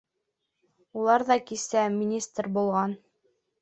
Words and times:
Уларҙа 1.03 1.39
кисә 1.53 1.87
министр 2.01 2.53
булған! 2.59 3.01